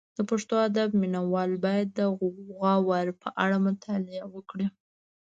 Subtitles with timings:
[0.17, 1.99] د پښتو ادب مینه وال باید د
[2.49, 4.67] غور په اړه مطالعه وکړي